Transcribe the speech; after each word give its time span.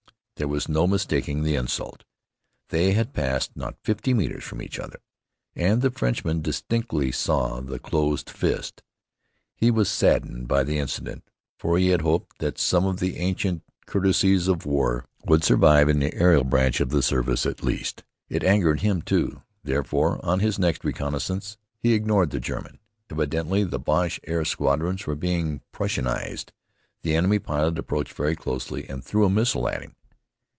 There 0.37 0.47
was 0.47 0.67
no 0.67 0.87
mistaking 0.87 1.43
the 1.43 1.53
insult. 1.55 2.03
They 2.69 2.93
had 2.93 3.13
passed 3.13 3.55
not 3.55 3.77
fifty 3.83 4.11
metres 4.11 4.43
from 4.43 4.59
each 4.59 4.79
other, 4.79 4.99
and 5.55 5.83
the 5.83 5.91
Frenchman 5.91 6.41
distinctly 6.41 7.11
saw 7.11 7.59
the 7.61 7.77
closed 7.77 8.27
fist. 8.27 8.81
He 9.55 9.69
was 9.69 9.87
saddened 9.87 10.47
by 10.47 10.63
the 10.63 10.79
incident, 10.79 11.25
for 11.59 11.77
he 11.77 11.89
had 11.89 12.01
hoped 12.01 12.39
that 12.39 12.57
some 12.57 12.87
of 12.87 12.99
the 12.99 13.17
ancient 13.17 13.61
courtesies 13.85 14.47
of 14.47 14.65
war 14.65 15.05
would 15.27 15.43
survive 15.43 15.87
in 15.87 15.99
the 15.99 16.11
aerial 16.15 16.43
branch 16.43 16.79
of 16.81 16.89
the 16.89 17.03
service, 17.03 17.45
at 17.45 17.61
least. 17.63 18.03
It 18.27 18.43
angered 18.43 18.79
him 18.79 19.03
too; 19.03 19.43
therefore, 19.63 20.19
on 20.25 20.39
his 20.39 20.57
next 20.57 20.83
reconnaissance, 20.83 21.59
he 21.77 21.93
ignored 21.93 22.31
the 22.31 22.39
German. 22.39 22.79
Evidently 23.11 23.63
the 23.63 23.77
Boche 23.77 24.19
air 24.23 24.43
squadrons 24.43 25.05
were 25.05 25.13
being 25.15 25.61
Prussianized. 25.71 26.51
The 27.03 27.15
enemy 27.15 27.37
pilot 27.37 27.77
approached 27.77 28.13
very 28.13 28.35
closely 28.35 28.89
and 28.89 29.05
threw 29.05 29.23
a 29.23 29.29
missile 29.29 29.69
at 29.69 29.83
him. 29.83 29.93